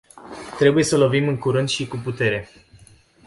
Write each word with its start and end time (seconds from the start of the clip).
Trebuie 0.57 0.83
să 0.83 0.97
lovim 0.97 1.27
în 1.27 1.37
curând 1.37 1.67
și 1.67 1.87
cu 1.87 1.97
putere. 1.97 2.49